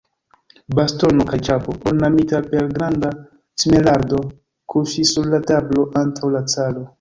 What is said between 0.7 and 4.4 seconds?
Bastono kaj ĉapo, ornamita per granda smeraldo,